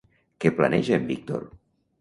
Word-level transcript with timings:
Què 0.45 0.51
planeja 0.61 0.99
en 0.99 1.07
Víctor? 1.13 1.47